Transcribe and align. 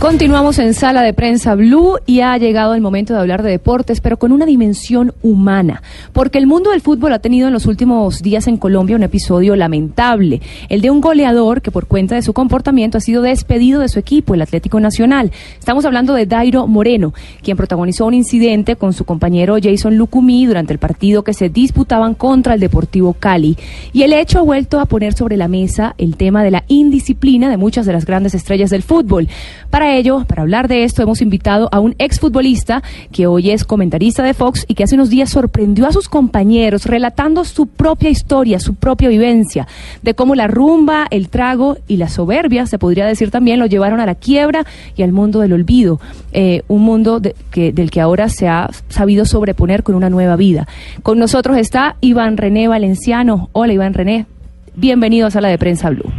Continuamos 0.00 0.58
en 0.58 0.72
Sala 0.72 1.02
de 1.02 1.12
Prensa 1.12 1.54
Blue 1.54 1.98
y 2.06 2.20
ha 2.20 2.38
llegado 2.38 2.74
el 2.74 2.80
momento 2.80 3.12
de 3.12 3.20
hablar 3.20 3.42
de 3.42 3.50
deportes, 3.50 4.00
pero 4.00 4.18
con 4.18 4.32
una 4.32 4.46
dimensión 4.46 5.12
humana, 5.22 5.82
porque 6.14 6.38
el 6.38 6.46
mundo 6.46 6.70
del 6.70 6.80
fútbol 6.80 7.12
ha 7.12 7.18
tenido 7.18 7.48
en 7.48 7.52
los 7.52 7.66
últimos 7.66 8.22
días 8.22 8.46
en 8.46 8.56
Colombia 8.56 8.96
un 8.96 9.02
episodio 9.02 9.56
lamentable, 9.56 10.40
el 10.70 10.80
de 10.80 10.88
un 10.88 11.02
goleador 11.02 11.60
que 11.60 11.70
por 11.70 11.86
cuenta 11.86 12.14
de 12.14 12.22
su 12.22 12.32
comportamiento 12.32 12.96
ha 12.96 13.02
sido 13.02 13.20
despedido 13.20 13.82
de 13.82 13.90
su 13.90 13.98
equipo, 13.98 14.32
el 14.32 14.40
Atlético 14.40 14.80
Nacional. 14.80 15.32
Estamos 15.58 15.84
hablando 15.84 16.14
de 16.14 16.24
Dairo 16.24 16.66
Moreno, 16.66 17.12
quien 17.42 17.58
protagonizó 17.58 18.06
un 18.06 18.14
incidente 18.14 18.76
con 18.76 18.94
su 18.94 19.04
compañero 19.04 19.58
Jason 19.62 19.98
Lucumí 19.98 20.46
durante 20.46 20.72
el 20.72 20.78
partido 20.78 21.24
que 21.24 21.34
se 21.34 21.50
disputaban 21.50 22.14
contra 22.14 22.54
el 22.54 22.60
Deportivo 22.60 23.12
Cali. 23.12 23.58
Y 23.92 24.04
el 24.04 24.14
hecho 24.14 24.38
ha 24.38 24.42
vuelto 24.42 24.80
a 24.80 24.86
poner 24.86 25.12
sobre 25.12 25.36
la 25.36 25.46
mesa 25.46 25.94
el 25.98 26.16
tema 26.16 26.42
de 26.42 26.52
la 26.52 26.64
indisciplina 26.68 27.50
de 27.50 27.58
muchas 27.58 27.84
de 27.84 27.92
las 27.92 28.06
grandes 28.06 28.34
estrellas 28.34 28.70
del 28.70 28.82
fútbol. 28.82 29.28
Para 29.68 29.89
ello, 29.96 30.24
para 30.26 30.42
hablar 30.42 30.68
de 30.68 30.84
esto, 30.84 31.02
hemos 31.02 31.20
invitado 31.20 31.68
a 31.72 31.80
un 31.80 31.94
exfutbolista 31.98 32.82
que 33.12 33.26
hoy 33.26 33.50
es 33.50 33.64
comentarista 33.64 34.22
de 34.22 34.34
Fox 34.34 34.64
y 34.68 34.74
que 34.74 34.84
hace 34.84 34.94
unos 34.94 35.10
días 35.10 35.30
sorprendió 35.30 35.86
a 35.86 35.92
sus 35.92 36.08
compañeros 36.08 36.86
relatando 36.86 37.44
su 37.44 37.66
propia 37.66 38.10
historia, 38.10 38.60
su 38.60 38.74
propia 38.74 39.08
vivencia, 39.08 39.66
de 40.02 40.14
cómo 40.14 40.34
la 40.34 40.46
rumba, 40.46 41.06
el 41.10 41.28
trago 41.28 41.76
y 41.88 41.96
la 41.96 42.08
soberbia, 42.08 42.66
se 42.66 42.78
podría 42.78 43.06
decir 43.06 43.30
también, 43.30 43.58
lo 43.58 43.66
llevaron 43.66 44.00
a 44.00 44.06
la 44.06 44.14
quiebra 44.14 44.64
y 44.96 45.02
al 45.02 45.12
mundo 45.12 45.40
del 45.40 45.52
olvido, 45.52 46.00
eh, 46.32 46.62
un 46.68 46.82
mundo 46.82 47.20
del 47.20 47.90
que 47.90 48.00
ahora 48.00 48.28
se 48.28 48.48
ha 48.48 48.70
sabido 48.88 49.24
sobreponer 49.24 49.82
con 49.82 49.94
una 49.94 50.10
nueva 50.10 50.36
vida. 50.36 50.66
Con 51.02 51.18
nosotros 51.18 51.56
está 51.56 51.96
Iván 52.00 52.36
René 52.36 52.68
Valenciano. 52.68 53.48
Hola 53.52 53.72
Iván 53.72 53.94
René, 53.94 54.26
bienvenido 54.74 55.26
a 55.26 55.30
Sala 55.30 55.48
de 55.48 55.58
Prensa 55.58 55.90
Blue. 55.90 56.10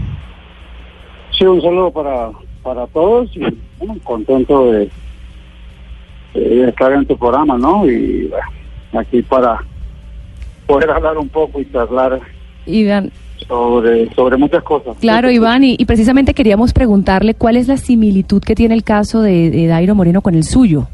Sí, 1.38 1.46
un 1.46 1.62
saludo 1.62 1.92
para 1.92 2.30
para 2.64 2.88
todos 2.88 3.36
y 3.36 3.40
bueno, 3.80 3.98
contento 4.04 4.72
de, 4.72 4.90
de, 6.34 6.70
estar 6.70 6.92
en 6.94 7.06
tu 7.06 7.18
programa, 7.18 7.58
¿no? 7.58 7.86
Y 7.86 8.28
bueno, 8.28 9.00
aquí 9.00 9.22
para 9.22 9.64
poder 10.68 10.90
hablar 10.90 11.18
un 11.18 11.30
poco 11.30 11.60
y 11.62 11.78
hablar 11.78 12.20
Iván. 12.66 13.12
sobre 13.48 14.14
sobre 14.14 14.38
muchas 14.38 14.64
cosas. 14.64 14.96
Claro, 15.00 15.30
Iván, 15.30 15.64
y, 15.64 15.76
y, 15.78 15.86
precisamente 15.86 16.34
queríamos 16.34 16.74
preguntarle 16.74 17.34
cuál 17.34 17.58
es 17.58 17.68
la 17.68 17.78
similitud 17.78 18.42
que 18.42 18.56
tiene 18.56 18.76
el 18.76 18.84
caso 18.84 19.22
de, 19.22 19.50
de 19.50 19.68
Dairo 19.68 19.96
Moreno 19.96 20.22
con 20.22 20.36
el 20.36 20.44
suyo. 20.44 20.88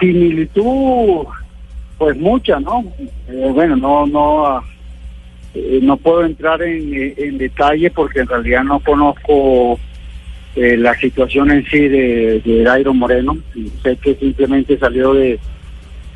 Similitud, 0.00 1.26
pues 1.98 2.16
mucha, 2.18 2.58
¿no? 2.58 2.84
Eh, 3.28 3.50
bueno, 3.52 3.76
no, 3.76 4.06
no, 4.06 4.62
eh, 5.54 5.78
no 5.82 5.96
puedo 5.96 6.24
entrar 6.24 6.60
en, 6.62 7.14
en 7.16 7.38
detalle 7.38 7.90
porque 7.90 8.20
en 8.20 8.26
realidad 8.26 8.64
no 8.64 8.80
conozco 8.80 9.78
eh, 10.54 10.76
la 10.76 10.94
situación 10.94 11.50
en 11.50 11.64
sí 11.66 11.88
de, 11.88 12.40
de 12.44 12.62
Dairo 12.62 12.92
Moreno. 12.92 13.36
Sé 13.82 13.96
que 13.96 14.14
simplemente 14.16 14.78
salió 14.78 15.14
de, 15.14 15.38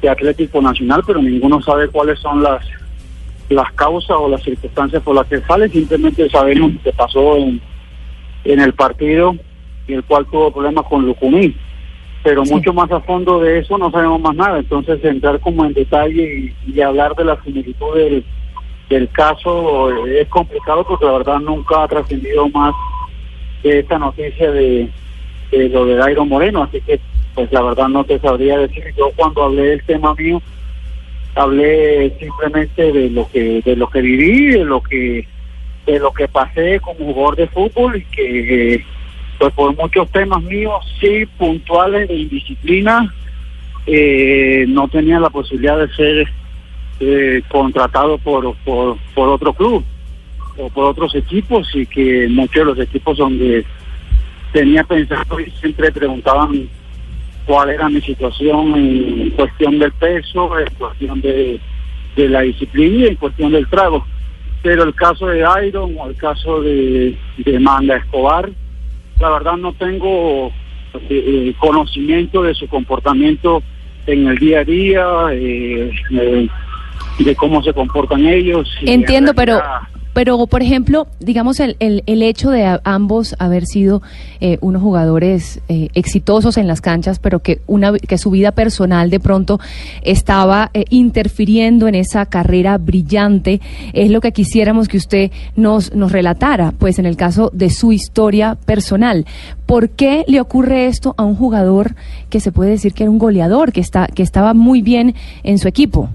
de, 0.02 0.08
Atlético 0.08 0.60
Nacional, 0.60 1.02
pero 1.06 1.22
ninguno 1.22 1.62
sabe 1.62 1.88
cuáles 1.88 2.18
son 2.18 2.42
las 2.42 2.64
las 3.48 3.72
causas 3.75 4.16
o 4.19 4.28
las 4.28 4.42
circunstancias 4.42 5.02
por 5.02 5.14
las 5.14 5.26
que 5.28 5.41
sale. 5.42 5.69
Simplemente 5.69 6.28
sabemos 6.28 6.72
que 6.82 6.92
pasó 6.92 7.36
en, 7.36 7.60
en 8.44 8.60
el 8.60 8.75
partido 8.75 9.36
y 9.86 9.94
el 9.94 10.04
cual 10.04 10.26
tuvo 10.26 10.52
problemas 10.52 10.84
con 10.86 11.06
Lucumí. 11.06 11.56
Pero 12.25 12.44
sí. 12.44 12.52
mucho 12.52 12.72
más 12.72 12.91
a 12.91 13.00
fondo 13.00 13.41
de 13.41 13.60
eso 13.60 13.78
no 13.78 13.91
sabemos 13.91 14.20
más 14.20 14.34
nada. 14.34 14.58
Entonces, 14.58 15.02
entrar 15.04 15.38
como 15.38 15.64
en 15.64 15.75
detalle 15.75 16.54
y, 16.66 16.72
y 16.72 16.80
hablar 16.80 17.14
de 17.14 17.25
la 17.25 17.41
similitud 17.44 17.94
del, 17.94 18.25
del 18.88 19.08
caso 19.10 20.06
eh, 20.06 20.22
es 20.22 20.28
complicado 20.28 20.84
porque 20.84 21.04
la 21.04 21.12
verdad 21.12 21.38
nunca 21.41 21.84
ha 21.84 21.88
trascendido 21.88 22.48
más 22.48 22.75
de 23.62 23.81
esta 23.81 23.99
noticia 23.99 24.50
de, 24.50 24.89
de, 25.50 25.69
lo 25.69 25.87
de 25.87 25.97
Dairo 25.97 26.25
Moreno, 26.25 26.62
así 26.62 26.81
que 26.81 27.00
pues 27.34 27.53
la 27.53 27.62
verdad 27.62 27.89
no 27.89 28.05
te 28.05 28.19
sabría 28.19 28.59
decir. 28.59 28.84
Yo 28.97 29.12
cuando 29.15 29.43
hablé 29.43 29.62
del 29.62 29.84
tema 29.84 30.15
mío, 30.15 30.41
hablé 31.34 32.17
simplemente 32.19 32.93
de 32.93 33.11
lo 33.11 33.28
que 33.28 33.61
de 33.62 33.77
lo 33.77 33.89
que 33.89 34.00
viví, 34.00 34.47
de 34.47 34.65
lo 34.65 34.83
que 34.83 35.27
de 35.87 35.99
lo 35.99 36.12
que 36.12 36.28
pasé 36.28 36.81
como 36.81 37.12
jugador 37.12 37.37
de 37.37 37.47
fútbol 37.49 37.97
y 37.97 38.05
que 38.05 38.84
pues 39.39 39.53
por 39.53 39.77
muchos 39.77 40.11
temas 40.11 40.43
míos 40.43 40.75
sí 40.99 41.27
puntuales 41.38 42.09
de 42.09 42.15
indisciplina 42.15 43.15
eh, 43.87 44.65
no 44.69 44.88
tenía 44.88 45.21
la 45.21 45.31
posibilidad 45.31 45.78
de 45.78 45.94
ser 45.94 46.28
eh, 47.00 47.43
contratado 47.49 48.17
por, 48.19 48.56
por 48.65 48.97
por 49.15 49.28
otro 49.28 49.53
club 49.53 49.84
o 50.59 50.69
por 50.71 50.84
otros 50.84 51.15
equipos 51.15 51.69
y 51.75 51.87
que 51.87 52.28
muchos 52.28 52.55
de 52.55 52.65
los 52.65 52.78
equipos 52.78 53.19
donde 53.19 53.65
tenía 54.53 54.84
pensado 54.84 55.41
y 55.41 55.50
siempre 55.53 55.93
preguntaban 55.93 56.69
cuál 57.44 57.71
era 57.71 57.89
mi 57.89 58.00
situación 58.00 58.75
en 58.75 59.31
cuestión 59.31 59.78
del 59.78 59.93
peso, 59.93 60.59
en 60.59 60.75
cuestión 60.75 61.21
de, 61.21 61.61
de 62.17 62.28
la 62.28 62.41
disciplina 62.41 63.05
y 63.05 63.09
en 63.09 63.17
cuestión 63.17 63.53
del 63.53 63.69
trago. 63.69 64.05
Pero 64.62 64.83
el 64.83 64.94
caso 64.94 65.28
de 65.28 65.44
Iron 65.67 65.94
o 65.99 66.09
el 66.09 66.17
caso 66.17 66.61
de, 66.61 67.17
de 67.38 67.61
Manga 67.61 67.97
Escobar, 67.97 68.50
la 69.21 69.31
verdad 69.31 69.56
no 69.56 69.73
tengo 69.75 70.50
eh, 71.09 71.55
conocimiento 71.59 72.43
de 72.43 72.55
su 72.55 72.67
comportamiento 72.67 73.62
en 74.06 74.27
el 74.27 74.38
día 74.38 74.61
a 74.61 74.65
día, 74.65 75.06
eh, 75.33 75.91
eh, 76.11 76.49
de 77.19 77.37
cómo 77.37 77.62
se 77.62 77.73
comportan 77.73 78.27
ellos. 78.27 78.69
Entiendo, 78.83 79.34
pero 79.34 79.61
pero, 80.16 80.47
por 80.47 80.62
ejemplo, 80.62 81.09
digamos, 81.21 81.60
el, 81.60 81.77
el, 81.78 82.03
el 82.06 82.22
hecho 82.22 82.49
de 82.49 82.81
ambos 82.84 83.37
haber 83.38 83.66
sido 83.66 84.00
eh, 84.41 84.56
unos 84.62 84.81
jugadores 84.81 85.60
eh, 85.69 85.91
exitosos 85.93 86.56
en 86.56 86.66
las 86.66 86.81
canchas, 86.81 87.19
pero 87.19 87.41
que, 87.41 87.60
una, 87.66 87.93
que 87.93 88.16
su 88.16 88.31
vida 88.31 88.53
personal 88.53 89.10
de 89.10 89.21
pronto 89.21 89.60
estaba 90.00 90.71
eh, 90.72 90.87
interfiriendo 90.88 91.87
en 91.87 91.97
esa 91.97 92.25
carrera 92.25 92.78
brillante, 92.78 93.60
es 93.93 94.10
lo 94.10 94.22
que 94.22 94.32
quisiéramos 94.32 94.88
que 94.88 94.97
usted 94.97 95.31
nos, 95.55 95.93
nos 95.93 96.12
relatara, 96.12 96.72
pues 96.72 96.99
en 96.99 97.05
el 97.05 97.19
caso 97.19 97.50
de 97.53 97.69
su 97.69 97.93
historia 97.93 98.55
personal. 98.65 99.26
¿Por 99.66 99.91
qué 99.91 100.25
le 100.28 100.41
ocurre 100.41 100.87
esto 100.87 101.15
a 101.19 101.25
un 101.25 101.37
jugador 101.37 101.94
que 102.31 102.41
se 102.41 102.53
puede 102.53 102.71
decir 102.71 102.94
que 102.94 103.03
era 103.03 103.10
un 103.10 103.19
goleador, 103.19 103.71
que, 103.71 103.81
está, 103.81 104.06
que 104.06 104.22
estaba 104.22 104.55
muy 104.55 104.81
bien 104.81 105.15
en 105.43 105.59
su 105.59 105.69
equipo? 105.69 106.09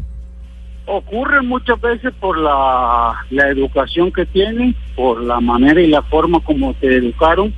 Ocurre 0.92 1.42
muchas 1.42 1.80
veces 1.80 2.14
por 2.20 2.38
la, 2.38 3.16
educación 3.30 4.12
que 4.12 4.26
tienen, 4.26 4.76
por 4.96 5.22
la 5.22 5.40
manera 5.40 5.80
y 5.80 5.88
la 5.88 6.02
forma 6.02 6.40
como 6.42 6.74
te 6.74 6.98
educaron, 6.98 7.54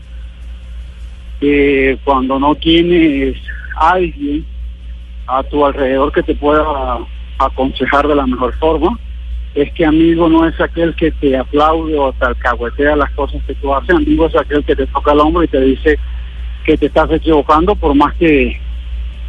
cuando 2.04 2.40
no 2.40 2.56
tienes 2.56 3.36
alguien 3.76 4.46
a 5.28 5.44
tu 5.44 5.66
alrededor 5.66 6.12
que 6.14 6.24
te 6.24 6.36
pueda 6.36 7.00
aconsejar 7.40 8.08
de 8.08 8.16
la 8.16 8.28
mejor 8.28 8.54
forma, 8.60 8.98
es 9.56 9.72
que 9.74 9.86
amigo 9.86 10.30
no 10.30 10.48
es 10.48 10.60
aquel 10.62 10.96
que 10.96 11.12
te 11.12 11.36
aplaude 11.36 11.98
o 11.98 12.14
te 12.14 12.26
alcahuetea 12.26 12.96
las 12.96 13.12
cosas 13.12 13.42
que 13.46 13.56
tú 13.56 13.74
haces, 13.74 13.96
amigo 13.96 14.28
es 14.28 14.36
aquel 14.36 14.64
que 14.64 14.76
te 14.76 14.88
toca 14.88 15.12
el 15.12 15.20
hombro 15.20 15.44
y 15.44 15.48
te 15.48 15.60
dice 15.60 16.00
que 16.66 16.78
te 16.78 16.86
estás 16.86 17.12
equivocando 17.12 17.76
por 17.76 17.94
más 17.94 18.14
que, 18.16 18.60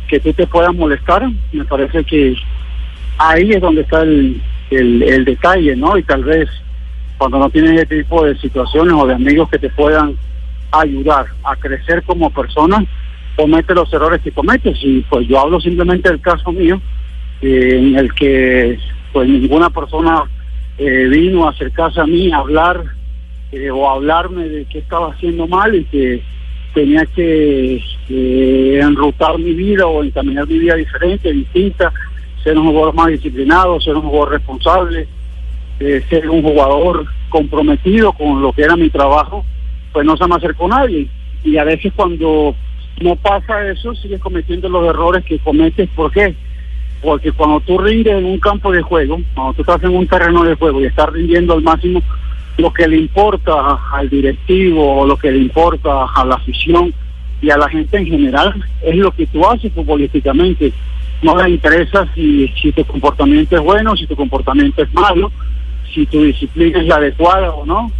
que 0.09 0.21
tú 0.21 0.33
te 0.33 0.47
puedas 0.47 0.75
molestar, 0.75 1.29
me 1.53 1.65
parece 1.65 2.05
que 2.05 2.37
ahí 3.19 3.53
es 3.53 3.61
donde 3.61 3.83
está 3.83 4.03
el, 4.03 4.41
el, 4.71 5.25
detalle, 5.25 5.77
¿no? 5.77 5.97
Y 5.97 6.03
tal 6.03 6.25
vez 6.25 6.49
cuando 7.19 7.39
no 7.39 7.51
tienes 7.51 7.73
ese 7.73 8.03
tipo 8.03 8.25
de 8.25 8.37
situaciones 8.39 8.95
o 8.95 9.07
de 9.07 9.15
amigos 9.15 9.49
que 9.49 9.59
te 9.59 9.71
puedan 9.71 10.17
ayudar 10.73 11.27
a 11.45 11.55
crecer 11.57 12.03
como 12.03 12.31
persona, 12.31 12.85
comete 13.37 13.75
los 13.75 13.93
errores 13.93 14.21
que 14.23 14.33
cometes. 14.33 14.79
Y 14.83 15.01
pues 15.03 15.27
yo 15.29 15.41
hablo 15.41 15.61
simplemente 15.61 16.09
del 16.09 16.21
caso 16.21 16.53
mío, 16.53 16.81
eh, 17.41 17.79
en 17.79 17.97
el 17.97 18.13
que 18.15 18.79
pues 19.13 19.29
ninguna 19.29 19.71
persona 19.71 20.25
eh, 20.79 21.07
vino 21.09 21.47
a 21.47 21.51
acercarse 21.51 22.01
a 22.01 22.07
mí 22.07 22.33
a 22.33 22.39
hablar 22.39 22.83
eh, 23.53 23.71
o 23.71 23.89
a 23.89 23.95
hablarme 23.95 24.49
de 24.49 24.65
qué 24.65 24.79
estaba 24.79 25.13
haciendo 25.13 25.47
mal 25.47 25.75
y 25.75 25.85
que 25.85 26.21
tenía 26.75 27.07
que 27.07 27.81
enrutar 28.81 29.39
mi 29.39 29.53
vida 29.53 29.87
o 29.87 30.03
encaminar 30.03 30.49
mi 30.49 30.59
vida 30.59 30.75
diferente, 30.75 31.33
distinta 31.33 31.93
ser 32.45 32.59
un 32.59 32.69
jugador 32.69 32.95
más 32.95 33.09
disciplinado, 33.09 33.81
ser 33.81 33.97
un 33.97 34.03
jugador 34.03 34.33
responsable, 34.33 35.09
eh, 35.81 36.05
ser 36.09 36.29
un 36.29 36.43
jugador 36.43 37.07
comprometido 37.31 38.13
con 38.13 38.41
lo 38.43 38.53
que 38.53 38.63
era 38.63 38.77
mi 38.77 38.91
trabajo, 38.91 39.45
pues 39.93 40.07
no 40.07 40.17
se 40.17 40.27
me 40.29 40.37
acercó 40.37 40.69
nadie. 40.69 41.09
Y 41.43 41.57
a 41.57 41.65
veces 41.65 41.93
cuando 41.97 42.55
no 43.01 43.17
pasa 43.17 43.69
eso, 43.69 43.95
sigues 43.95 44.21
cometiendo 44.21 44.69
los 44.69 44.87
errores 44.87 45.25
que 45.25 45.39
cometes. 45.39 45.89
¿Por 45.97 46.13
qué? 46.13 46.35
Porque 47.03 47.33
cuando 47.33 47.61
tú 47.61 47.79
rindes 47.79 48.15
en 48.15 48.25
un 48.25 48.39
campo 48.39 48.71
de 48.71 48.83
juego, 48.83 49.21
cuando 49.35 49.55
tú 49.55 49.63
estás 49.63 49.83
en 49.83 49.97
un 49.97 50.07
terreno 50.07 50.45
de 50.45 50.55
juego 50.55 50.81
y 50.81 50.87
estás 50.87 51.11
rindiendo 51.11 51.55
al 51.55 51.63
máximo, 51.63 52.03
lo 52.59 52.73
que 52.73 52.87
le 52.87 52.97
importa 52.97 53.79
al 53.93 54.09
directivo 54.09 55.05
lo 55.05 55.17
que 55.17 55.33
le 55.33 55.39
importa 55.39 56.07
a 56.15 56.25
la 56.25 56.37
afición 56.37 56.95
y 57.43 57.51
a 57.51 57.59
la 57.59 57.69
gente 57.69 57.97
en 57.99 58.07
general 58.07 58.55
es 58.81 58.97
lo 58.97 59.11
que 59.11 59.27
tú 59.27 59.47
haces 59.47 59.73
futbolísticamente. 59.73 60.73
No 61.25 61.43
le 61.43 61.53
interesa 61.53 62.07
si, 62.15 62.49
si 62.61 62.71
tu 62.73 62.85
comportamiento 62.85 63.57
es 63.57 63.63
bueno, 63.63 63.97
si 63.97 64.07
tu 64.07 64.15
comportamiento 64.15 64.83
es 64.83 64.93
malo, 64.93 65.33
si 65.95 66.05
tu 66.05 66.23
disciplina 66.23 66.79
es 66.79 66.87
la 66.87 66.97
adecuada 66.97 67.51
o 67.51 67.65
no. 67.65 67.91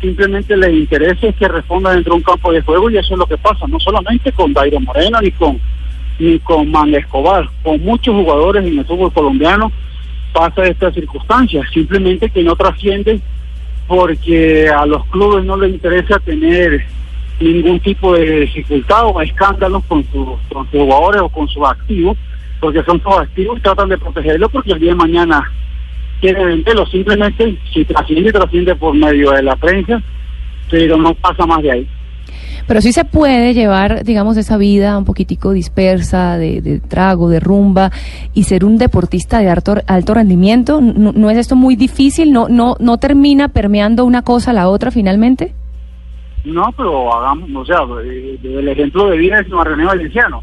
Simplemente 0.00 0.56
le 0.56 0.72
interesa 0.72 1.26
es 1.26 1.36
que 1.36 1.46
responda 1.46 1.92
dentro 1.92 2.14
de 2.14 2.16
un 2.16 2.22
campo 2.22 2.50
de 2.50 2.62
juego 2.62 2.88
y 2.88 2.96
eso 2.96 3.12
es 3.12 3.18
lo 3.18 3.26
que 3.26 3.36
pasa, 3.36 3.66
no 3.66 3.78
solamente 3.78 4.32
con 4.32 4.54
Dairo 4.54 4.80
Moreno 4.80 5.20
ni 5.20 5.30
con 5.30 5.60
ni 6.18 6.38
con 6.38 6.70
Man 6.70 6.94
Escobar, 6.94 7.50
con 7.62 7.82
muchos 7.82 8.14
jugadores 8.14 8.64
en 8.64 8.78
el 8.78 8.84
fútbol 8.86 9.12
colombiano 9.12 9.70
pasa 10.32 10.64
esta 10.64 10.90
circunstancia, 10.90 11.62
simplemente 11.72 12.30
que 12.30 12.42
no 12.42 12.56
trasciende 12.56 13.20
porque 13.86 14.70
a 14.70 14.86
los 14.86 15.04
clubes 15.06 15.44
no 15.44 15.58
les 15.58 15.74
interesa 15.74 16.18
tener 16.20 16.86
ningún 17.40 17.78
tipo 17.80 18.14
de 18.14 18.40
dificultad 18.40 19.06
o 19.06 19.20
escándalos 19.20 19.84
con, 19.84 20.02
sus 20.12 20.38
con 20.50 20.70
sus 20.70 20.80
jugadores 20.80 21.20
o 21.20 21.28
con 21.28 21.46
sus 21.48 21.66
activos, 21.66 22.16
porque 22.60 22.82
son 22.84 23.02
sus 23.02 23.16
activos, 23.18 23.60
tratan 23.62 23.88
de 23.88 23.98
protegerlos 23.98 24.50
porque 24.50 24.72
el 24.72 24.80
día 24.80 24.90
de 24.90 24.96
mañana 24.96 25.50
quieren 26.20 26.46
venderlo. 26.46 26.86
Simplemente, 26.86 27.58
si 27.72 27.84
trasciende, 27.84 28.32
trasciende 28.32 28.74
por 28.74 28.94
medio 28.94 29.30
de 29.32 29.42
la 29.42 29.56
prensa, 29.56 30.02
pero 30.70 30.96
no 30.96 31.14
pasa 31.14 31.46
más 31.46 31.62
de 31.62 31.72
ahí. 31.72 31.88
Pero 32.66 32.80
sí 32.80 32.92
se 32.92 33.04
puede 33.04 33.52
llevar, 33.54 34.04
digamos, 34.04 34.36
esa 34.36 34.56
vida 34.56 34.96
un 34.96 35.04
poquitico 35.04 35.52
dispersa, 35.52 36.36
de, 36.36 36.60
de 36.60 36.78
trago, 36.78 37.28
de 37.28 37.40
rumba, 37.40 37.90
y 38.32 38.44
ser 38.44 38.64
un 38.64 38.78
deportista 38.78 39.40
de 39.40 39.50
alto, 39.50 39.74
alto 39.86 40.14
rendimiento. 40.14 40.80
¿No, 40.80 41.12
¿No, 41.12 41.30
es 41.30 41.38
esto 41.38 41.56
muy 41.56 41.74
difícil? 41.74 42.32
¿No, 42.32 42.48
no, 42.48 42.76
¿No 42.78 42.98
termina 42.98 43.48
permeando 43.48 44.04
una 44.04 44.22
cosa 44.22 44.52
a 44.52 44.54
la 44.54 44.68
otra 44.68 44.90
finalmente? 44.90 45.54
No, 46.44 46.72
pero 46.76 47.12
hagamos, 47.14 47.50
o 47.54 47.64
sea, 47.64 47.78
el 48.02 48.68
ejemplo 48.68 49.10
de 49.10 49.18
vida 49.18 49.40
es 49.40 49.48
René 49.48 49.84
Valenciano. 49.84 50.42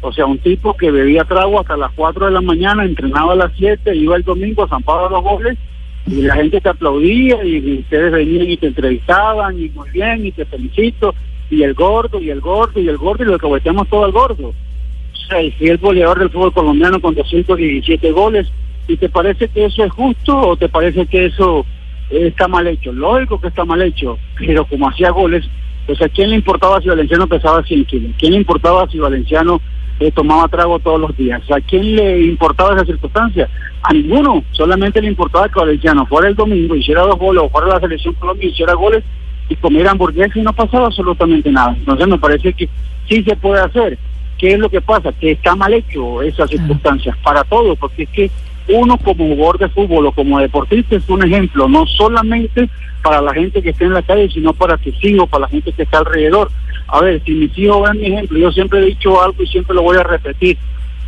O 0.00 0.12
sea, 0.12 0.26
un 0.26 0.38
tipo 0.38 0.76
que 0.76 0.90
bebía 0.90 1.24
trago 1.24 1.60
hasta 1.60 1.76
las 1.76 1.92
4 1.92 2.26
de 2.26 2.32
la 2.32 2.40
mañana, 2.40 2.84
entrenaba 2.84 3.32
a 3.32 3.36
las 3.36 3.52
7, 3.56 3.94
iba 3.96 4.16
el 4.16 4.22
domingo, 4.22 4.68
zampaba 4.68 5.10
los 5.10 5.22
goles 5.22 5.58
y 6.06 6.22
la 6.22 6.36
gente 6.36 6.60
te 6.60 6.68
aplaudía 6.68 7.44
y, 7.44 7.80
ustedes 7.80 8.12
venían 8.12 8.48
y 8.48 8.56
te 8.56 8.68
entrevistaban 8.68 9.60
y 9.60 9.68
muy 9.70 9.90
bien 9.90 10.26
y 10.26 10.32
te 10.32 10.44
felicito 10.44 11.14
y 11.50 11.62
el 11.62 11.74
gordo 11.74 12.20
y 12.20 12.30
el 12.30 12.40
gordo 12.40 12.80
y 12.80 12.88
el 12.88 12.96
gordo 12.96 13.24
y 13.24 13.26
lo 13.26 13.38
caboteamos 13.38 13.88
todo 13.88 14.04
al 14.04 14.12
gordo. 14.12 14.48
O 14.48 15.16
sea, 15.28 15.42
y 15.42 15.54
el 15.60 15.78
goleador 15.78 16.18
del 16.20 16.30
fútbol 16.30 16.52
colombiano 16.52 17.00
con 17.00 17.14
217 17.14 18.10
goles. 18.12 18.46
¿Y 18.86 18.96
te 18.96 19.08
parece 19.10 19.48
que 19.48 19.66
eso 19.66 19.84
es 19.84 19.92
justo 19.92 20.38
o 20.38 20.56
te 20.56 20.68
parece 20.68 21.06
que 21.06 21.26
eso 21.26 21.66
está 22.10 22.48
mal 22.48 22.66
hecho. 22.66 22.92
Lógico 22.92 23.40
que 23.40 23.48
está 23.48 23.64
mal 23.64 23.82
hecho, 23.82 24.18
pero 24.38 24.64
como 24.64 24.88
hacía 24.88 25.10
goles, 25.10 25.44
pues 25.86 26.00
a 26.02 26.08
quién 26.08 26.30
le 26.30 26.36
importaba 26.36 26.80
si 26.80 26.88
Valenciano 26.88 27.26
pesaba 27.26 27.62
100 27.62 27.84
kilos, 27.86 28.12
quién 28.18 28.32
le 28.32 28.38
importaba 28.38 28.88
si 28.88 28.98
Valenciano 28.98 29.60
eh, 30.00 30.12
tomaba 30.12 30.48
trago 30.48 30.78
todos 30.78 31.00
los 31.00 31.16
días, 31.16 31.42
a 31.50 31.60
quién 31.60 31.96
le 31.96 32.22
importaba 32.22 32.74
esa 32.74 32.84
circunstancia, 32.84 33.48
a 33.82 33.92
ninguno, 33.92 34.44
solamente 34.52 35.00
le 35.00 35.08
importaba 35.08 35.48
que 35.48 35.58
Valenciano 35.58 36.06
fuera 36.06 36.28
el 36.28 36.34
domingo, 36.34 36.76
hiciera 36.76 37.02
dos 37.02 37.18
goles, 37.18 37.42
o 37.44 37.48
fuera 37.48 37.68
la 37.68 37.80
selección 37.80 38.14
Colombia, 38.14 38.48
hiciera 38.48 38.74
goles 38.74 39.02
y 39.48 39.56
comiera 39.56 39.90
hamburguesas 39.90 40.36
y 40.36 40.42
no 40.42 40.52
pasaba 40.52 40.86
absolutamente 40.86 41.50
nada. 41.50 41.74
Entonces 41.76 42.06
me 42.06 42.18
parece 42.18 42.52
que 42.52 42.68
sí 43.08 43.22
se 43.22 43.36
puede 43.36 43.60
hacer. 43.60 43.98
¿Qué 44.36 44.52
es 44.52 44.58
lo 44.58 44.68
que 44.68 44.80
pasa? 44.80 45.10
Que 45.12 45.32
está 45.32 45.56
mal 45.56 45.74
hecho 45.74 46.22
esas 46.22 46.48
circunstancias 46.48 47.16
para 47.24 47.42
todos, 47.44 47.76
porque 47.78 48.04
es 48.04 48.08
que 48.10 48.30
uno 48.68 48.98
como 48.98 49.26
jugador 49.26 49.58
de 49.58 49.68
fútbol 49.68 50.06
o 50.06 50.12
como 50.12 50.38
deportista 50.38 50.96
es 50.96 51.08
un 51.08 51.22
ejemplo, 51.24 51.68
no 51.68 51.86
solamente 51.86 52.68
para 53.02 53.20
la 53.20 53.32
gente 53.32 53.62
que 53.62 53.70
está 53.70 53.84
en 53.84 53.94
la 53.94 54.02
calle, 54.02 54.30
sino 54.30 54.52
para 54.52 54.76
tus 54.76 55.02
hijos, 55.04 55.28
para 55.28 55.42
la 55.42 55.48
gente 55.48 55.72
que 55.72 55.82
está 55.82 55.98
alrededor. 55.98 56.50
A 56.88 57.00
ver, 57.00 57.22
si 57.24 57.32
mis 57.32 57.56
hijos 57.58 57.82
ven 57.82 58.00
mi 58.00 58.06
ejemplo, 58.06 58.38
yo 58.38 58.52
siempre 58.52 58.80
he 58.80 58.86
dicho 58.86 59.20
algo 59.20 59.42
y 59.42 59.46
siempre 59.46 59.74
lo 59.74 59.82
voy 59.82 59.96
a 59.96 60.02
repetir. 60.02 60.58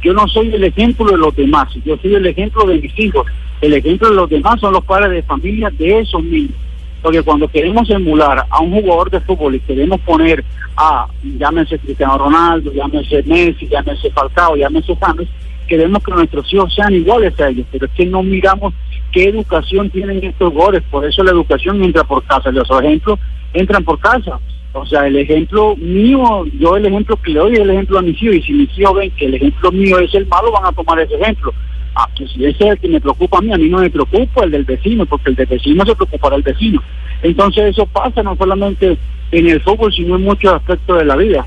Yo 0.02 0.14
no 0.14 0.26
soy 0.28 0.54
el 0.54 0.64
ejemplo 0.64 1.06
de 1.06 1.18
los 1.18 1.34
demás, 1.36 1.68
yo 1.84 1.96
soy 1.98 2.14
el 2.14 2.26
ejemplo 2.26 2.64
de 2.64 2.78
mis 2.78 2.98
hijos. 2.98 3.26
El 3.60 3.74
ejemplo 3.74 4.08
de 4.08 4.14
los 4.14 4.30
demás 4.30 4.58
son 4.60 4.72
los 4.72 4.84
padres 4.84 5.10
de 5.10 5.22
familia 5.22 5.70
de 5.70 6.00
esos 6.00 6.22
niños. 6.24 6.54
Porque 7.02 7.22
cuando 7.22 7.48
queremos 7.48 7.88
emular 7.90 8.46
a 8.48 8.60
un 8.60 8.72
jugador 8.72 9.10
de 9.10 9.20
fútbol 9.20 9.54
y 9.54 9.60
queremos 9.60 10.00
poner 10.00 10.44
a, 10.76 11.06
llámese 11.38 11.78
Cristiano 11.78 12.18
Ronaldo, 12.18 12.72
llámese 12.72 13.22
Messi, 13.24 13.68
llámese 13.68 14.10
Falcao, 14.10 14.56
llámese 14.56 14.96
James, 14.96 15.28
queremos 15.70 16.02
que 16.02 16.10
nuestros 16.10 16.52
hijos 16.52 16.74
sean 16.74 16.92
iguales 16.92 17.38
a 17.38 17.48
ellos, 17.48 17.64
pero 17.70 17.86
es 17.86 17.92
que 17.92 18.04
no 18.04 18.24
miramos 18.24 18.74
qué 19.12 19.28
educación 19.28 19.88
tienen 19.88 20.22
estos 20.24 20.52
goles, 20.52 20.82
por 20.90 21.04
eso 21.04 21.22
la 21.22 21.30
educación 21.30 21.82
entra 21.84 22.02
por 22.02 22.24
casa, 22.24 22.50
los 22.50 22.68
ejemplos 22.82 23.20
entran 23.54 23.84
por 23.84 24.00
casa. 24.00 24.40
O 24.72 24.84
sea, 24.84 25.06
el 25.06 25.16
ejemplo 25.16 25.76
mío, 25.76 26.44
yo 26.58 26.76
el 26.76 26.86
ejemplo 26.86 27.16
que 27.16 27.30
le 27.30 27.38
doy 27.38 27.52
es 27.52 27.60
el 27.60 27.70
ejemplo 27.70 27.98
a 28.00 28.02
mis 28.02 28.20
hijos, 28.20 28.36
y 28.36 28.42
si 28.42 28.52
mis 28.52 28.78
hijos 28.78 28.96
ven 28.96 29.10
que 29.12 29.26
el 29.26 29.34
ejemplo 29.34 29.70
mío 29.70 29.98
es 30.00 30.12
el 30.14 30.26
malo, 30.26 30.50
van 30.50 30.66
a 30.66 30.72
tomar 30.72 30.98
ese 30.98 31.14
ejemplo. 31.14 31.54
Ah, 31.94 32.08
pues 32.16 32.30
si 32.32 32.44
ese 32.44 32.64
es 32.64 32.70
el 32.72 32.78
que 32.78 32.88
me 32.88 33.00
preocupa 33.00 33.38
a 33.38 33.40
mí, 33.40 33.52
a 33.52 33.58
mí 33.58 33.68
no 33.68 33.78
me 33.78 33.90
preocupa 33.90 34.44
el 34.44 34.50
del 34.50 34.64
vecino, 34.64 35.06
porque 35.06 35.30
el 35.30 35.36
del 35.36 35.46
vecino 35.46 35.86
se 35.86 35.94
preocupará 35.94 36.34
el 36.34 36.42
vecino. 36.42 36.82
Entonces 37.22 37.64
eso 37.66 37.86
pasa 37.86 38.24
no 38.24 38.36
solamente 38.36 38.96
en 39.30 39.48
el 39.48 39.60
fútbol, 39.60 39.92
sino 39.92 40.16
en 40.16 40.24
muchos 40.24 40.52
aspectos 40.52 40.98
de 40.98 41.04
la 41.04 41.16
vida. 41.16 41.46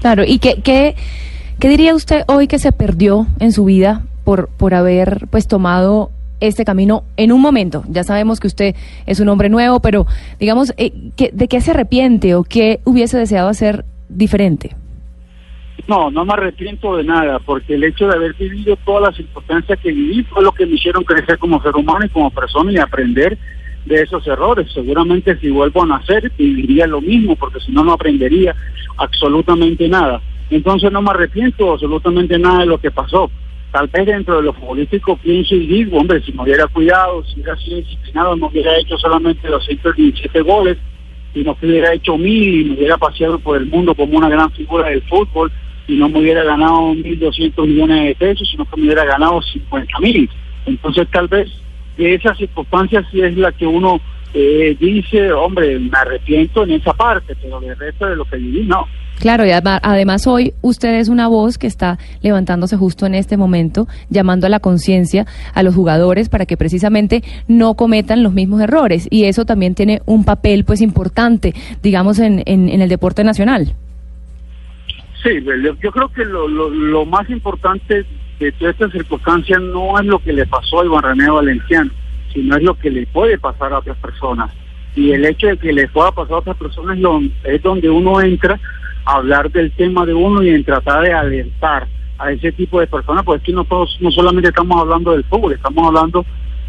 Claro, 0.00 0.24
¿y 0.26 0.38
qué, 0.38 0.56
qué, 0.62 0.96
qué 1.60 1.68
diría 1.68 1.94
usted 1.94 2.22
hoy 2.26 2.48
que 2.48 2.58
se 2.58 2.72
perdió 2.72 3.26
en 3.38 3.52
su 3.52 3.66
vida 3.66 4.02
por, 4.24 4.48
por 4.48 4.72
haber 4.72 5.26
pues 5.30 5.46
tomado 5.46 6.10
este 6.40 6.64
camino 6.64 7.04
en 7.18 7.32
un 7.32 7.42
momento. 7.42 7.84
Ya 7.88 8.02
sabemos 8.02 8.40
que 8.40 8.46
usted 8.46 8.74
es 9.06 9.20
un 9.20 9.28
hombre 9.28 9.50
nuevo, 9.50 9.80
pero 9.80 10.06
digamos, 10.38 10.72
eh, 10.78 10.90
¿de 11.32 11.48
qué 11.48 11.60
se 11.60 11.72
arrepiente 11.72 12.34
o 12.34 12.44
qué 12.44 12.80
hubiese 12.84 13.18
deseado 13.18 13.50
hacer 13.50 13.84
diferente? 14.08 14.74
No, 15.86 16.10
no 16.10 16.24
me 16.24 16.32
arrepiento 16.32 16.96
de 16.96 17.04
nada, 17.04 17.38
porque 17.40 17.74
el 17.74 17.84
hecho 17.84 18.06
de 18.06 18.14
haber 18.14 18.34
vivido 18.34 18.76
todas 18.84 19.08
las 19.08 19.16
circunstancias 19.16 19.78
que 19.80 19.92
viví 19.92 20.22
fue 20.24 20.42
lo 20.42 20.52
que 20.52 20.64
me 20.64 20.76
hicieron 20.76 21.04
crecer 21.04 21.38
como 21.38 21.62
ser 21.62 21.76
humano 21.76 22.06
y 22.06 22.08
como 22.08 22.30
persona 22.30 22.72
y 22.72 22.78
aprender 22.78 23.36
de 23.84 24.02
esos 24.02 24.26
errores. 24.26 24.70
Seguramente 24.72 25.38
si 25.38 25.50
vuelvo 25.50 25.82
a 25.82 25.86
nacer 25.86 26.32
viviría 26.38 26.86
lo 26.86 27.02
mismo, 27.02 27.36
porque 27.36 27.60
si 27.60 27.70
no, 27.70 27.84
no 27.84 27.92
aprendería 27.92 28.54
absolutamente 28.96 29.88
nada. 29.88 30.22
Entonces 30.50 30.90
no 30.90 31.00
me 31.00 31.10
arrepiento 31.10 31.72
absolutamente 31.72 32.38
nada 32.38 32.60
de 32.60 32.66
lo 32.66 32.78
que 32.78 32.90
pasó 32.90 33.30
tal 33.70 33.86
vez 33.88 34.06
dentro 34.06 34.36
de 34.36 34.42
lo 34.42 34.52
futbolístico 34.52 35.16
pienso 35.16 35.54
y 35.54 35.66
digo, 35.66 35.98
hombre, 35.98 36.22
si 36.22 36.32
me 36.32 36.42
hubiera 36.42 36.66
cuidado, 36.66 37.24
si 37.24 37.34
hubiera 37.34 37.56
sido 37.56 37.76
disciplinado, 37.78 38.36
no 38.36 38.46
hubiera 38.48 38.76
hecho 38.78 38.98
solamente 38.98 39.46
217 39.48 40.40
goles, 40.42 40.76
si 41.32 41.44
no 41.44 41.56
hubiera 41.60 41.92
hecho 41.92 42.18
mil 42.18 42.60
y 42.60 42.64
me 42.64 42.76
hubiera 42.76 42.98
paseado 42.98 43.38
por 43.38 43.56
el 43.56 43.66
mundo 43.66 43.94
como 43.94 44.18
una 44.18 44.28
gran 44.28 44.50
figura 44.52 44.88
del 44.88 45.02
fútbol 45.02 45.52
y 45.86 45.96
no 45.96 46.08
me 46.08 46.20
hubiera 46.20 46.42
ganado 46.42 46.92
1.200 46.94 47.66
millones 47.66 48.04
de 48.04 48.14
pesos, 48.16 48.48
sino 48.50 48.64
que 48.64 48.76
me 48.76 48.86
hubiera 48.86 49.04
ganado 49.04 49.40
50 49.40 50.00
mil. 50.00 50.28
Entonces 50.66 51.06
tal 51.10 51.28
vez 51.28 51.48
de 51.96 52.14
esas 52.14 52.36
circunstancias 52.38 53.06
sí 53.10 53.20
es 53.20 53.36
la 53.36 53.52
que 53.52 53.66
uno 53.66 54.00
eh, 54.32 54.76
dice, 54.78 55.32
hombre, 55.32 55.78
me 55.78 55.98
arrepiento 55.98 56.64
en 56.64 56.72
esa 56.72 56.92
parte, 56.92 57.34
pero 57.40 57.60
del 57.60 57.76
resto 57.76 58.06
de 58.06 58.16
lo 58.16 58.24
que 58.24 58.36
viví, 58.36 58.64
no. 58.64 58.86
Claro, 59.20 59.44
y 59.44 59.50
además 59.50 60.26
hoy 60.26 60.54
usted 60.62 60.98
es 60.98 61.10
una 61.10 61.28
voz 61.28 61.58
que 61.58 61.66
está 61.66 61.98
levantándose 62.22 62.78
justo 62.78 63.04
en 63.04 63.14
este 63.14 63.36
momento, 63.36 63.86
llamando 64.08 64.46
a 64.46 64.50
la 64.50 64.60
conciencia 64.60 65.26
a 65.52 65.62
los 65.62 65.74
jugadores 65.74 66.30
para 66.30 66.46
que 66.46 66.56
precisamente 66.56 67.22
no 67.46 67.74
cometan 67.74 68.22
los 68.22 68.32
mismos 68.32 68.62
errores. 68.62 69.06
Y 69.10 69.24
eso 69.24 69.44
también 69.44 69.74
tiene 69.74 70.00
un 70.06 70.24
papel 70.24 70.64
pues 70.64 70.80
importante, 70.80 71.54
digamos, 71.82 72.18
en, 72.18 72.42
en, 72.46 72.70
el 72.70 72.88
deporte 72.88 73.22
nacional. 73.22 73.74
Sí, 75.22 75.30
yo 75.82 75.90
creo 75.92 76.08
que 76.08 76.24
lo, 76.24 76.48
lo, 76.48 76.70
lo 76.70 77.04
más 77.04 77.28
importante 77.28 78.06
de 78.38 78.52
toda 78.52 78.70
esta 78.70 78.90
circunstancia 78.90 79.58
no 79.58 80.00
es 80.00 80.06
lo 80.06 80.18
que 80.18 80.32
le 80.32 80.46
pasó 80.46 80.80
a 80.80 80.86
Iván 80.86 81.02
René 81.02 81.28
Valenciano, 81.28 81.90
sino 82.32 82.56
es 82.56 82.62
lo 82.62 82.74
que 82.74 82.90
le 82.90 83.06
puede 83.06 83.38
pasar 83.38 83.72
a 83.72 83.78
otras 83.78 83.96
personas. 83.98 84.50
Y 84.96 85.12
el 85.12 85.24
hecho 85.24 85.46
de 85.46 85.56
que 85.56 85.72
le 85.72 85.88
pueda 85.88 86.12
pasar 86.12 86.34
a 86.34 86.38
otras 86.38 86.56
personas 86.56 86.98
es 87.44 87.62
donde 87.62 87.88
uno 87.88 88.20
entra 88.20 88.58
hablar 89.04 89.50
del 89.50 89.70
tema 89.72 90.04
de 90.04 90.14
uno 90.14 90.42
y 90.42 90.50
en 90.50 90.64
tratar 90.64 91.02
de 91.02 91.12
alertar 91.12 91.86
a 92.18 92.32
ese 92.32 92.52
tipo 92.52 92.80
de 92.80 92.86
personas, 92.86 93.24
porque 93.24 93.42
aquí 93.42 93.52
no 93.52 93.64
todos, 93.64 93.96
no 94.00 94.10
solamente 94.10 94.48
estamos 94.48 94.78
hablando 94.78 95.12
del 95.12 95.24
fútbol, 95.24 95.54
estamos 95.54 95.86
hablando 95.86 96.24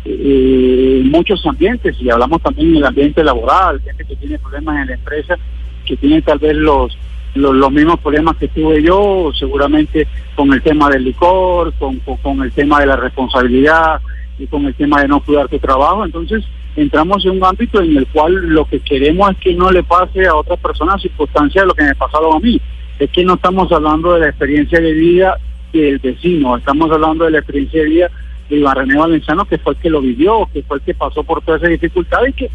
eh, 0.05 1.01
en 1.03 1.11
muchos 1.11 1.45
ambientes 1.45 1.95
y 1.99 2.09
hablamos 2.09 2.41
también 2.41 2.69
en 2.69 2.77
el 2.77 2.85
ambiente 2.85 3.23
laboral, 3.23 3.81
gente 3.81 4.05
que 4.05 4.15
tiene 4.15 4.39
problemas 4.39 4.81
en 4.81 4.87
la 4.87 4.93
empresa, 4.93 5.37
que 5.85 5.97
tiene 5.97 6.21
tal 6.21 6.39
vez 6.39 6.55
los, 6.55 6.97
los, 7.35 7.71
mismos 7.71 7.99
problemas 7.99 8.37
que 8.37 8.47
tuve 8.47 8.81
yo, 8.81 9.31
seguramente 9.37 10.07
con 10.35 10.53
el 10.53 10.61
tema 10.61 10.89
del 10.89 11.03
licor, 11.03 11.73
con, 11.73 11.99
con, 11.99 12.41
el 12.41 12.51
tema 12.51 12.79
de 12.79 12.85
la 12.85 12.95
responsabilidad 12.95 14.01
con 14.47 14.65
el 14.65 14.75
tema 14.75 15.01
de 15.01 15.07
no 15.07 15.21
cuidar 15.21 15.47
tu 15.47 15.59
trabajo. 15.59 16.05
Entonces, 16.05 16.43
entramos 16.75 17.25
en 17.25 17.31
un 17.31 17.43
ámbito 17.43 17.81
en 17.81 17.97
el 17.97 18.07
cual 18.07 18.33
lo 18.33 18.65
que 18.65 18.79
queremos 18.79 19.31
es 19.31 19.37
que 19.37 19.53
no 19.53 19.71
le 19.71 19.83
pase 19.83 20.25
a 20.25 20.35
otras 20.35 20.59
personas 20.59 21.01
circunstancias 21.01 21.63
de 21.63 21.67
lo 21.67 21.73
que 21.73 21.83
me 21.83 21.95
pasado 21.95 22.33
a 22.33 22.39
mí. 22.39 22.59
Es 22.99 23.09
que 23.11 23.23
no 23.23 23.35
estamos 23.35 23.71
hablando 23.71 24.13
de 24.13 24.21
la 24.21 24.29
experiencia 24.29 24.79
de 24.79 24.91
vida 24.91 25.37
del 25.73 25.99
vecino, 25.99 26.57
estamos 26.57 26.91
hablando 26.91 27.25
de 27.25 27.31
la 27.31 27.37
experiencia 27.39 27.81
de 27.81 27.89
vida 27.89 28.11
de 28.49 28.57
Iván 28.57 28.75
René 28.75 28.97
Valenciano, 28.97 29.45
que 29.45 29.57
fue 29.57 29.73
el 29.73 29.79
que 29.79 29.89
lo 29.89 30.01
vivió, 30.01 30.47
que 30.53 30.61
fue 30.63 30.77
el 30.77 30.83
que 30.83 30.93
pasó 30.93 31.23
por 31.23 31.41
toda 31.41 31.57
esa 31.57 31.67
dificultad 31.67 32.19
y 32.27 32.33
que 32.33 32.49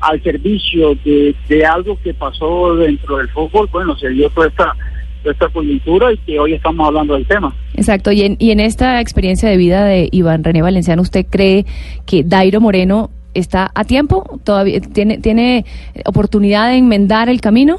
al 0.00 0.22
servicio 0.22 0.94
de, 1.04 1.34
algo 1.66 1.98
que 2.02 2.14
pasó 2.14 2.76
dentro 2.76 3.18
del 3.18 3.28
fútbol, 3.28 3.68
bueno, 3.70 3.96
se 3.96 4.08
dio 4.08 4.30
toda 4.30 4.48
esta 4.48 4.74
esta 5.22 5.48
coyuntura 5.48 6.10
y 6.12 6.16
que 6.18 6.40
hoy 6.40 6.54
estamos 6.54 6.86
hablando 6.86 7.12
del 7.12 7.26
tema. 7.26 7.54
Exacto, 7.80 8.12
y 8.12 8.20
en, 8.20 8.36
y 8.38 8.50
en 8.50 8.60
esta 8.60 9.00
experiencia 9.00 9.48
de 9.48 9.56
vida 9.56 9.86
de 9.86 10.10
Iván 10.12 10.44
René 10.44 10.60
Valenciano, 10.60 11.00
¿usted 11.00 11.24
cree 11.24 11.64
que 12.04 12.22
Dairo 12.22 12.60
Moreno 12.60 13.08
está 13.32 13.70
a 13.74 13.84
tiempo? 13.84 14.38
¿Todavía 14.44 14.82
tiene, 14.82 15.16
tiene 15.16 15.64
oportunidad 16.04 16.68
de 16.68 16.76
enmendar 16.76 17.30
el 17.30 17.40
camino? 17.40 17.78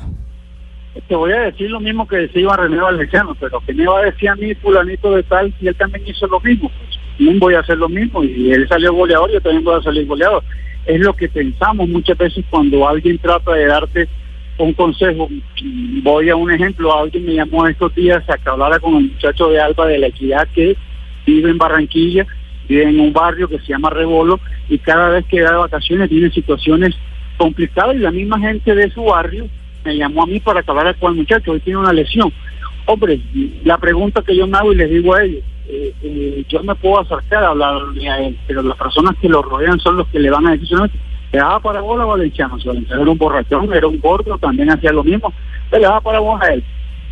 Te 1.07 1.15
voy 1.15 1.33
a 1.33 1.41
decir 1.41 1.69
lo 1.69 1.79
mismo 1.79 2.07
que 2.07 2.17
decía 2.17 2.41
Iván 2.41 2.57
René 2.61 2.77
Valenciano, 2.77 3.35
pero 3.39 3.61
que 3.61 3.75
me 3.75 3.85
va 3.85 3.99
a 3.99 4.05
decir 4.05 4.27
a 4.29 4.35
mí 4.35 4.55
fulanito 4.55 5.13
de 5.15 5.21
tal 5.21 5.53
y 5.61 5.67
él 5.67 5.75
también 5.75 6.03
hizo 6.07 6.25
lo 6.25 6.39
mismo. 6.39 6.71
Pues 7.19 7.39
voy 7.39 7.53
a 7.53 7.59
hacer 7.59 7.77
lo 7.77 7.87
mismo 7.87 8.23
y 8.23 8.51
él 8.51 8.67
salió 8.67 8.95
goleador, 8.95 9.31
yo 9.31 9.39
también 9.39 9.63
voy 9.63 9.79
a 9.79 9.83
salir 9.83 10.07
goleador. 10.07 10.43
Es 10.87 10.99
lo 10.99 11.13
que 11.13 11.29
pensamos 11.29 11.87
muchas 11.87 12.17
veces 12.17 12.43
cuando 12.49 12.87
alguien 12.87 13.19
trata 13.19 13.53
de 13.53 13.67
darte 13.67 14.09
un 14.63 14.73
consejo. 14.73 15.29
Voy 16.03 16.29
a 16.29 16.35
un 16.35 16.51
ejemplo, 16.51 16.95
alguien 16.95 17.25
me 17.25 17.33
llamó 17.33 17.67
estos 17.67 17.93
días 17.95 18.23
a 18.29 18.37
que 18.37 18.49
hablara 18.49 18.79
con 18.79 18.95
el 18.95 19.11
muchacho 19.11 19.49
de 19.49 19.59
Alba 19.59 19.87
de 19.87 19.99
la 19.99 20.07
Equidad 20.07 20.47
que 20.53 20.75
vive 21.25 21.49
en 21.49 21.57
Barranquilla, 21.57 22.25
vive 22.67 22.83
en 22.83 22.99
un 22.99 23.13
barrio 23.13 23.47
que 23.47 23.59
se 23.59 23.67
llama 23.67 23.89
Rebolo 23.89 24.39
y 24.69 24.77
cada 24.79 25.09
vez 25.09 25.25
que 25.25 25.41
da 25.41 25.51
de 25.51 25.57
vacaciones 25.57 26.09
tiene 26.09 26.31
situaciones 26.31 26.95
complicadas 27.37 27.95
y 27.95 27.99
la 27.99 28.11
misma 28.11 28.39
gente 28.39 28.75
de 28.75 28.89
su 28.91 29.03
barrio 29.03 29.47
me 29.83 29.97
llamó 29.97 30.23
a 30.23 30.27
mí 30.27 30.39
para 30.39 30.61
que 30.61 30.71
hablara 30.71 30.93
con 30.93 31.11
el 31.13 31.19
muchacho, 31.19 31.51
hoy 31.51 31.59
tiene 31.59 31.79
una 31.79 31.93
lesión. 31.93 32.31
Hombre, 32.85 33.19
la 33.63 33.77
pregunta 33.77 34.21
que 34.21 34.35
yo 34.35 34.47
me 34.47 34.57
hago 34.57 34.73
y 34.73 34.75
les 34.75 34.89
digo 34.89 35.13
a 35.13 35.23
ellos, 35.23 35.43
eh, 35.67 35.93
eh, 36.03 36.43
yo 36.49 36.61
me 36.63 36.75
puedo 36.75 36.99
acercar 36.99 37.43
a 37.43 37.49
hablarle 37.49 38.35
pero 38.47 38.61
las 38.61 38.77
personas 38.77 39.15
que 39.21 39.29
lo 39.29 39.41
rodean 39.41 39.79
son 39.79 39.97
los 39.97 40.07
que 40.07 40.19
le 40.19 40.29
van 40.29 40.47
a 40.47 40.51
decir, 40.51 40.77
le 41.31 41.39
daba 41.39 41.59
para 41.59 41.81
bola 41.81 42.03
a 42.03 42.07
Valenciano, 42.07 42.57
Valenciano 42.63 43.01
era 43.01 43.11
un 43.11 43.17
borrachón, 43.17 43.73
era 43.73 43.87
un 43.87 43.99
gordo, 43.99 44.37
también 44.37 44.69
hacía 44.69 44.91
lo 44.91 45.03
mismo, 45.03 45.33
le 45.71 45.79
daba 45.79 46.01
para 46.01 46.19
bola 46.19 46.45
a 46.45 46.53
él. 46.53 46.63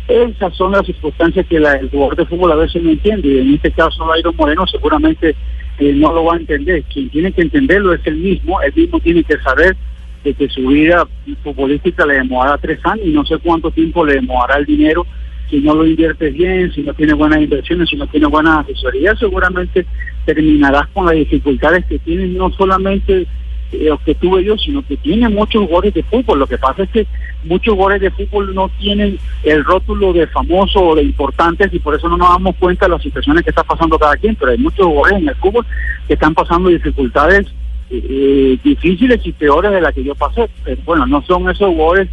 Esas 0.08 0.54
son 0.56 0.72
las 0.72 0.84
circunstancias 0.84 1.46
que 1.46 1.60
la, 1.60 1.74
el 1.74 1.88
jugador 1.88 2.16
de 2.16 2.26
fútbol 2.26 2.52
a 2.52 2.56
veces 2.56 2.82
no 2.82 2.90
entiende, 2.90 3.28
y 3.28 3.38
en 3.38 3.54
este 3.54 3.70
caso 3.70 4.06
Dairo 4.06 4.32
Moreno 4.32 4.66
seguramente 4.66 5.36
eh, 5.78 5.92
no 5.94 6.12
lo 6.12 6.24
va 6.24 6.34
a 6.34 6.38
entender. 6.38 6.82
Quien 6.84 7.08
tiene 7.10 7.32
que 7.32 7.42
entenderlo 7.42 7.94
es 7.94 8.06
el 8.06 8.16
mismo, 8.16 8.60
él 8.60 8.72
mismo 8.74 9.00
tiene 9.00 9.24
que 9.24 9.38
saber 9.38 9.76
de 10.24 10.34
que 10.34 10.48
su 10.48 10.66
vida 10.66 11.06
futbolística 11.42 12.04
le 12.04 12.14
demorará 12.14 12.58
tres 12.58 12.78
años 12.84 13.06
y 13.06 13.12
no 13.12 13.24
sé 13.24 13.38
cuánto 13.38 13.70
tiempo 13.70 14.04
le 14.04 14.14
demorará 14.14 14.58
el 14.58 14.66
dinero 14.66 15.06
si 15.48 15.58
no 15.60 15.74
lo 15.74 15.84
inviertes 15.84 16.32
bien, 16.32 16.72
si 16.72 16.82
no 16.82 16.94
tienes 16.94 17.16
buenas 17.16 17.40
inversiones, 17.40 17.88
si 17.88 17.96
no 17.96 18.06
tienes 18.06 18.30
buenas 18.30 18.60
asesorías, 18.60 19.18
seguramente 19.18 19.84
terminarás 20.24 20.86
con 20.88 21.06
las 21.06 21.16
dificultades 21.16 21.84
que 21.86 21.98
tienen 21.98 22.36
no 22.36 22.50
solamente 22.52 23.26
eh, 23.72 23.90
que 24.04 24.14
tuve 24.14 24.44
yo, 24.44 24.56
sino 24.58 24.82
que 24.82 24.96
tiene 24.96 25.28
muchos 25.28 25.62
jugadores 25.62 25.94
de 25.94 26.02
fútbol. 26.02 26.40
Lo 26.40 26.46
que 26.46 26.58
pasa 26.58 26.82
es 26.82 26.90
que 26.90 27.06
muchos 27.44 27.74
jugadores 27.74 28.00
de 28.02 28.10
fútbol 28.10 28.54
no 28.54 28.68
tienen 28.78 29.18
el 29.42 29.64
rótulo 29.64 30.12
de 30.12 30.26
famoso 30.26 30.80
o 30.80 30.94
de 30.94 31.02
importantes 31.02 31.72
y 31.72 31.78
por 31.78 31.94
eso 31.94 32.08
no 32.08 32.16
nos 32.16 32.30
damos 32.30 32.56
cuenta 32.56 32.86
de 32.86 32.92
las 32.92 33.02
situaciones 33.02 33.44
que 33.44 33.50
está 33.50 33.62
pasando 33.62 33.98
cada 33.98 34.16
quien, 34.16 34.34
pero 34.36 34.52
hay 34.52 34.58
muchos 34.58 34.86
jugadores 34.86 35.22
en 35.22 35.28
el 35.28 35.34
fútbol 35.36 35.66
que 36.06 36.14
están 36.14 36.34
pasando 36.34 36.68
dificultades 36.68 37.46
eh, 37.90 38.58
difíciles 38.62 39.20
y 39.24 39.32
peores 39.32 39.72
de 39.72 39.80
las 39.80 39.94
que 39.94 40.04
yo 40.04 40.14
pasé. 40.14 40.48
Pero 40.64 40.80
bueno, 40.84 41.06
no 41.06 41.22
son 41.22 41.48
esos 41.48 41.68
jugadores 41.68 42.08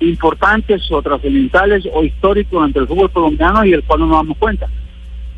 importantes 0.00 0.90
o 0.90 1.00
trascendentales 1.00 1.84
o 1.92 2.02
históricos 2.02 2.66
entre 2.66 2.82
el 2.82 2.88
fútbol 2.88 3.10
colombiano 3.10 3.64
y 3.64 3.72
el 3.72 3.82
cual 3.84 4.00
no 4.00 4.06
nos 4.06 4.16
damos 4.16 4.38
cuenta. 4.38 4.68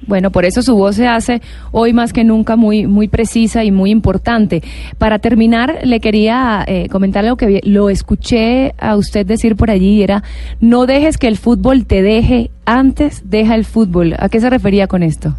Bueno, 0.07 0.31
por 0.31 0.45
eso 0.45 0.63
su 0.63 0.77
voz 0.77 0.97
se 0.97 1.07
hace 1.07 1.41
hoy 1.73 1.93
más 1.93 2.13
que 2.13 2.25
nunca 2.25 2.57
muy, 2.57 2.87
muy 2.87 3.09
precisa 3.09 3.65
y 3.65 3.71
muy 3.71 3.91
importante. 3.91 4.63
Para 4.99 5.19
terminar, 5.19 5.79
le 5.85 6.01
quería 6.01 6.65
eh, 6.67 6.89
comentar 6.89 7.25
algo 7.25 7.37
que 7.37 7.61
lo 7.65 7.89
escuché 7.89 8.75
a 8.79 8.97
usted 8.97 9.27
decir 9.27 9.57
por 9.57 9.71
allí, 9.71 10.03
era, 10.03 10.23
no 10.61 10.87
dejes 10.87 11.19
que 11.19 11.29
el 11.29 11.37
fútbol 11.37 11.87
te 11.87 12.03
deje, 12.03 12.51
antes 12.67 13.29
deja 13.29 13.55
el 13.55 13.65
fútbol. 13.65 14.15
¿A 14.19 14.29
qué 14.29 14.41
se 14.41 14.51
refería 14.51 14.87
con 14.87 15.03
esto? 15.03 15.35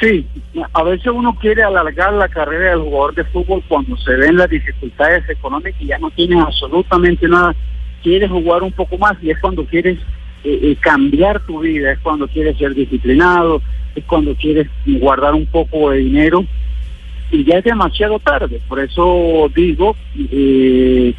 Sí, 0.00 0.26
a 0.74 0.82
veces 0.82 1.06
uno 1.06 1.34
quiere 1.40 1.62
alargar 1.62 2.12
la 2.12 2.28
carrera 2.28 2.70
del 2.70 2.80
jugador 2.80 3.14
de 3.14 3.24
fútbol 3.24 3.62
cuando 3.66 3.96
se 3.96 4.14
ven 4.14 4.36
las 4.36 4.50
dificultades 4.50 5.28
económicas 5.28 5.80
y 5.80 5.86
ya 5.86 5.98
no 5.98 6.10
tienes 6.10 6.38
absolutamente 6.38 7.26
nada. 7.26 7.54
Quieres 8.02 8.30
jugar 8.30 8.62
un 8.62 8.72
poco 8.72 8.98
más 8.98 9.14
y 9.22 9.30
es 9.30 9.40
cuando 9.40 9.64
quieres 9.64 9.98
eh, 10.48 10.60
eh, 10.62 10.76
cambiar 10.78 11.40
tu 11.40 11.58
vida, 11.58 11.90
es 11.90 11.98
cuando 11.98 12.28
quieres 12.28 12.56
ser 12.56 12.72
disciplinado, 12.72 13.60
es 13.96 14.04
cuando 14.04 14.32
quieres 14.36 14.68
guardar 14.86 15.34
un 15.34 15.44
poco 15.46 15.90
de 15.90 15.98
dinero 15.98 16.44
y 17.32 17.42
ya 17.42 17.58
es 17.58 17.64
demasiado 17.64 18.20
tarde. 18.20 18.60
Por 18.68 18.78
eso 18.78 19.50
digo 19.56 19.96
eh, 20.30 21.12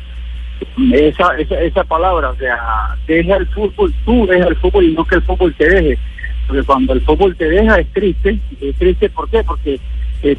esa, 0.93 1.37
esa, 1.37 1.59
esa 1.59 1.83
palabra, 1.83 2.29
o 2.29 2.35
sea, 2.37 2.95
deja 3.05 3.35
el 3.35 3.47
fútbol, 3.47 3.93
tú 4.05 4.25
deja 4.27 4.47
el 4.47 4.55
fútbol 4.55 4.85
y 4.85 4.93
no 4.93 5.03
que 5.03 5.15
el 5.15 5.23
fútbol 5.23 5.53
te 5.55 5.69
deje. 5.71 5.99
Porque 6.47 6.63
cuando 6.63 6.93
el 6.93 7.01
fútbol 7.01 7.35
te 7.35 7.49
deja 7.49 7.79
es 7.79 7.87
triste. 7.91 8.39
¿Es 8.61 8.75
triste 8.77 9.09
por 9.09 9.29
qué? 9.29 9.43
Porque 9.43 9.77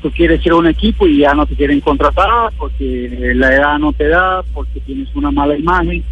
tú 0.01 0.11
quieres 0.13 0.43
ser 0.43 0.55
un 0.55 0.67
equipo 0.67 1.07
y 1.07 1.19
ya 1.19 1.35
no 1.35 1.45
te 1.45 1.55
quieren 1.55 1.83
contratar, 1.83 2.53
porque 2.57 3.35
la 3.35 3.55
edad 3.55 3.79
no 3.79 3.93
te 3.93 4.09
da, 4.09 4.43
porque 4.55 4.81
tienes 4.81 5.15
una 5.15 5.31
mala 5.31 5.59
imagen 5.59 6.03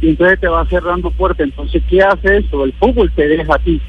y 0.00 0.10
entonces 0.10 0.40
te 0.40 0.48
va 0.48 0.66
cerrando 0.66 1.10
fuerte. 1.10 1.42
Entonces, 1.42 1.82
¿qué 1.88 2.02
hace 2.02 2.38
eso? 2.38 2.64
El 2.64 2.72
fútbol 2.74 3.10
te 3.14 3.28
deja 3.28 3.54
a 3.54 3.58
ti. 3.58 3.80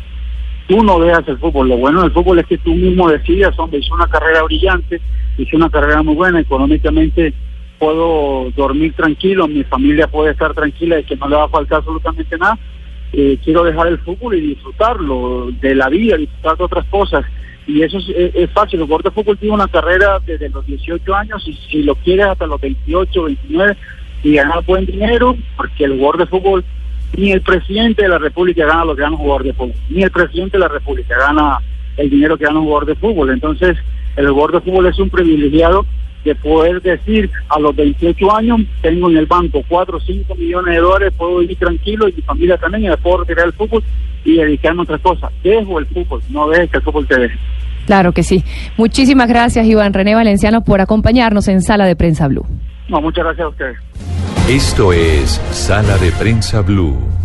Tú 0.67 0.83
no 0.83 0.99
dejas 0.99 1.27
el 1.27 1.37
fútbol. 1.37 1.69
Lo 1.69 1.77
bueno 1.77 2.01
del 2.01 2.11
fútbol 2.11 2.39
es 2.39 2.45
que 2.45 2.57
tú 2.57 2.75
mismo 2.75 3.09
decidas, 3.09 3.57
hombre, 3.57 3.79
hice 3.79 3.93
una 3.93 4.07
carrera 4.07 4.43
brillante, 4.43 5.01
hice 5.37 5.55
una 5.55 5.69
carrera 5.69 6.03
muy 6.03 6.15
buena, 6.15 6.39
económicamente 6.39 7.33
puedo 7.79 8.51
dormir 8.55 8.93
tranquilo, 8.93 9.47
mi 9.47 9.63
familia 9.63 10.07
puede 10.07 10.31
estar 10.31 10.53
tranquila 10.53 10.99
y 10.99 11.03
que 11.03 11.15
no 11.15 11.29
le 11.29 11.35
va 11.35 11.43
a 11.45 11.49
faltar 11.49 11.79
absolutamente 11.79 12.37
nada. 12.37 12.57
Eh, 13.13 13.37
quiero 13.43 13.63
dejar 13.63 13.87
el 13.87 13.99
fútbol 13.99 14.35
y 14.35 14.41
disfrutarlo 14.41 15.49
de 15.61 15.75
la 15.75 15.87
vida, 15.89 16.17
disfrutar 16.17 16.57
de 16.57 16.63
otras 16.63 16.85
cosas. 16.87 17.25
Y 17.65 17.81
eso 17.81 17.97
es, 17.97 18.49
fácil. 18.51 18.79
El 18.79 18.85
jugador 18.85 19.03
de 19.03 19.11
fútbol 19.11 19.37
tiene 19.37 19.55
una 19.55 19.67
carrera 19.67 20.19
desde 20.25 20.49
los 20.49 20.65
18 20.65 21.15
años 21.15 21.45
y 21.47 21.53
si 21.69 21.83
lo 21.83 21.95
quieres 21.95 22.27
hasta 22.27 22.47
los 22.47 22.59
28, 22.61 23.23
29, 23.23 23.77
y 24.23 24.33
ganar 24.33 24.63
buen 24.65 24.85
dinero, 24.85 25.35
porque 25.55 25.85
el 25.85 25.93
jugador 25.93 26.17
de 26.19 26.25
fútbol, 26.27 26.65
ni 27.15 27.31
el 27.31 27.41
presidente 27.41 28.03
de 28.03 28.09
la 28.09 28.17
República 28.17 28.65
gana 28.65 28.85
lo 28.85 28.95
que 28.95 29.01
gana 29.01 29.15
un 29.15 29.21
jugador 29.21 29.43
de 29.43 29.53
fútbol, 29.53 29.73
ni 29.89 30.03
el 30.03 30.11
presidente 30.11 30.57
de 30.57 30.61
la 30.61 30.67
República 30.67 31.17
gana 31.17 31.59
el 31.97 32.09
dinero 32.09 32.37
que 32.37 32.45
gana 32.45 32.59
un 32.59 32.65
jugador 32.65 32.85
de 32.85 32.95
fútbol. 32.95 33.29
Entonces, 33.31 33.77
el 34.15 34.29
jugador 34.29 34.53
de 34.53 34.61
fútbol 34.61 34.85
es 34.87 34.99
un 34.99 35.09
privilegiado 35.09 35.85
de 36.23 36.35
poder 36.35 36.81
decir 36.81 37.29
a 37.49 37.59
los 37.59 37.75
28 37.75 38.35
años, 38.35 38.61
tengo 38.81 39.09
en 39.09 39.17
el 39.17 39.25
banco 39.25 39.63
4 39.67 39.97
o 39.97 39.99
5 39.99 40.35
millones 40.35 40.75
de 40.75 40.81
dólares, 40.81 41.13
puedo 41.17 41.37
vivir 41.37 41.57
tranquilo 41.57 42.09
y 42.09 42.13
mi 42.13 42.21
familia 42.21 42.57
también, 42.57 42.85
y 42.85 42.89
me 42.89 42.97
puedo 42.97 43.19
retirar 43.19 43.45
el 43.45 43.53
fútbol 43.53 43.83
y 44.25 44.35
dedicarme 44.35 44.81
a 44.81 44.83
otra 44.83 44.97
cosa. 44.97 45.31
Dejo 45.43 45.79
el 45.79 45.85
fútbol, 45.85 46.21
no 46.29 46.49
dejes 46.49 46.69
que 46.69 46.77
el 46.77 46.83
fútbol 46.83 47.07
te 47.07 47.19
deje. 47.19 47.37
Claro 47.85 48.11
que 48.11 48.23
sí. 48.23 48.43
Muchísimas 48.75 49.29
gracias, 49.29 49.65
Iván 49.65 49.93
René 49.93 50.13
Valenciano, 50.13 50.63
por 50.65 50.81
acompañarnos 50.81 51.47
en 51.47 51.61
Sala 51.61 51.85
de 51.85 51.95
Prensa 51.95 52.27
Blue. 52.27 52.45
No, 52.89 53.01
muchas 53.01 53.23
gracias 53.23 53.45
a 53.45 53.49
ustedes. 53.49 53.77
Esto 54.49 54.93
es 54.93 55.41
Sala 55.51 55.97
de 55.97 56.11
Prensa 56.11 56.61
Blue. 56.61 57.16